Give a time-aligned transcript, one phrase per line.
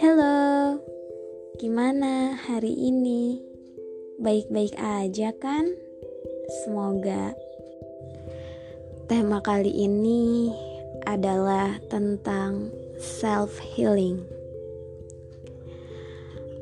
[0.00, 0.80] Halo,
[1.60, 3.44] gimana hari ini?
[4.24, 5.68] Baik-baik aja kan?
[6.64, 7.36] Semoga
[9.04, 10.48] tema kali ini
[11.04, 14.24] adalah tentang self healing.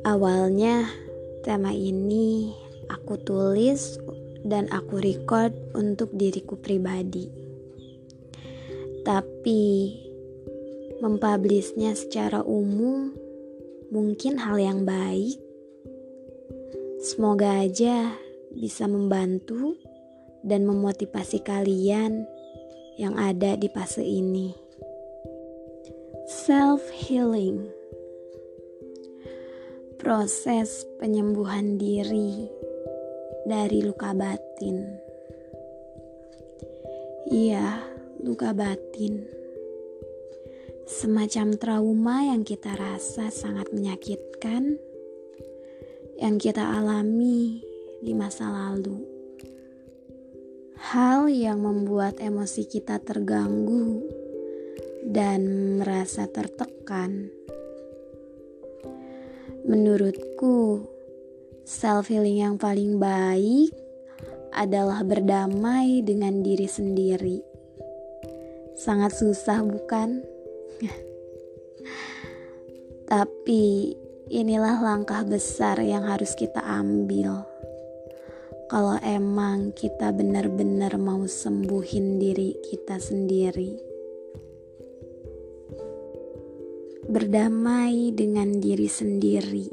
[0.03, 0.91] Awalnya,
[1.47, 2.51] tema ini
[2.91, 3.95] aku tulis
[4.43, 7.42] dan aku record untuk diriku pribadi,
[9.03, 9.99] tapi
[11.03, 13.11] mempublishnya secara umum
[13.91, 15.37] mungkin hal yang baik.
[17.03, 18.15] Semoga aja
[18.55, 19.75] bisa membantu
[20.47, 22.23] dan memotivasi kalian
[22.95, 24.55] yang ada di fase ini.
[26.23, 27.67] Self healing.
[29.99, 32.47] Proses penyembuhan diri
[33.43, 34.83] dari luka batin.
[37.27, 37.92] Iya,
[38.23, 39.43] luka batin
[40.87, 44.79] semacam trauma yang kita rasa sangat menyakitkan,
[46.19, 47.59] yang kita alami
[47.99, 49.03] di masa lalu.
[50.79, 54.03] Hal yang membuat emosi kita terganggu
[55.07, 55.43] dan
[55.83, 57.27] merasa tertekan.
[59.67, 60.83] Menurutku,
[61.63, 63.71] self healing yang paling baik
[64.51, 67.52] adalah berdamai dengan diri sendiri.
[68.83, 70.27] Sangat susah, bukan?
[73.07, 73.95] Tapi
[74.27, 77.47] inilah langkah besar yang harus kita ambil.
[78.67, 83.71] Kalau emang kita benar-benar mau sembuhin diri kita sendiri.
[87.07, 89.67] Berdamai dengan diri sendiri.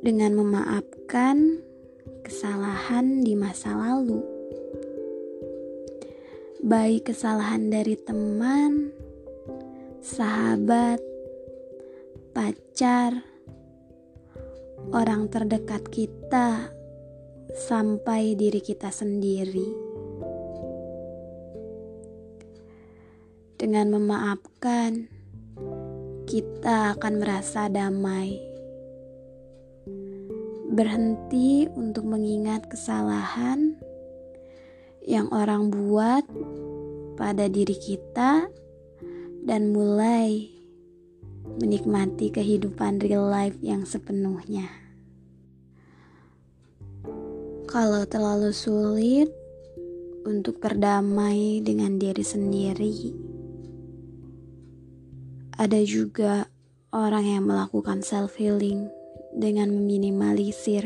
[0.00, 1.60] Dengan memaafkan
[2.24, 4.37] kesalahan di masa lalu
[6.68, 8.92] baik kesalahan dari teman,
[10.04, 11.00] sahabat,
[12.36, 13.24] pacar,
[14.92, 16.68] orang terdekat kita,
[17.56, 19.64] sampai diri kita sendiri.
[23.56, 25.08] Dengan memaafkan,
[26.28, 28.36] kita akan merasa damai.
[30.68, 33.77] Berhenti untuk mengingat kesalahan
[35.08, 36.20] yang orang buat
[37.16, 38.44] pada diri kita
[39.40, 40.52] dan mulai
[41.56, 44.68] menikmati kehidupan real life yang sepenuhnya.
[47.64, 49.32] Kalau terlalu sulit
[50.28, 53.16] untuk berdamai dengan diri sendiri,
[55.56, 56.52] ada juga
[56.92, 58.92] orang yang melakukan self healing
[59.32, 60.84] dengan meminimalisir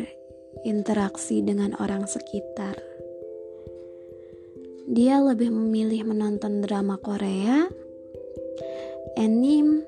[0.62, 2.91] interaksi dengan orang sekitar
[4.86, 7.70] dia lebih memilih menonton drama Korea,
[9.14, 9.86] anime,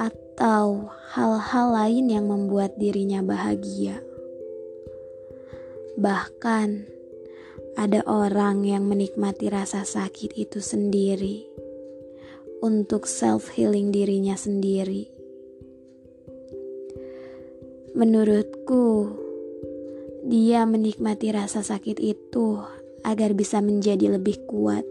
[0.00, 4.00] atau hal-hal lain yang membuat dirinya bahagia.
[6.00, 6.88] Bahkan,
[7.76, 11.44] ada orang yang menikmati rasa sakit itu sendiri
[12.64, 15.12] untuk self-healing dirinya sendiri.
[17.92, 19.12] Menurutku,
[20.24, 22.56] dia menikmati rasa sakit itu
[23.02, 24.86] agar bisa menjadi lebih kuat,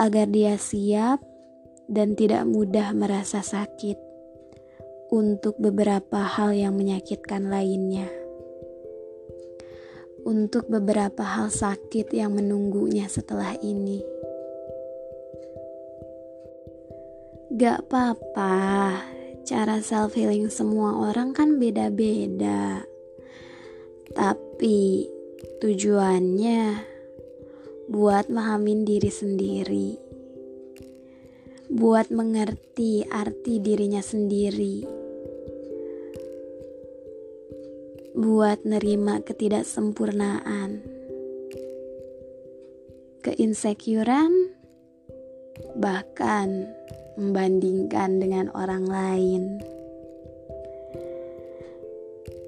[0.00, 1.20] agar dia siap
[1.86, 3.96] dan tidak mudah merasa sakit
[5.10, 8.10] untuk beberapa hal yang menyakitkan lainnya.
[10.26, 14.02] Untuk beberapa hal sakit yang menunggunya setelah ini,
[17.54, 18.54] gak apa-apa.
[19.46, 22.82] Cara self healing semua orang kan beda-beda,
[24.10, 26.80] tapi Tujuannya
[27.92, 29.88] buat memahami diri sendiri,
[31.68, 34.88] buat mengerti arti dirinya sendiri,
[38.16, 40.80] buat nerima ketidaksempurnaan,
[43.20, 44.32] keinsecurean,
[45.76, 46.64] bahkan
[47.20, 49.42] membandingkan dengan orang lain.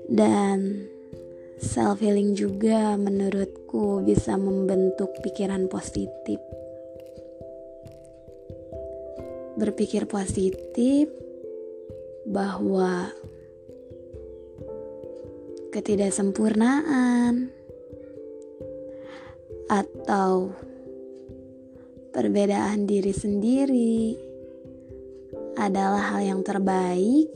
[0.09, 0.89] Dan
[1.79, 6.43] Self healing juga menurutku bisa membentuk pikiran positif.
[9.55, 11.07] Berpikir positif
[12.27, 13.15] bahwa
[15.71, 17.55] ketidaksempurnaan
[19.71, 20.51] atau
[22.11, 24.19] perbedaan diri sendiri
[25.55, 27.31] adalah hal yang terbaik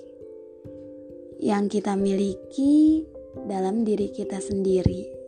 [1.39, 3.06] yang kita miliki
[3.49, 5.21] dalam diri kita sendiri.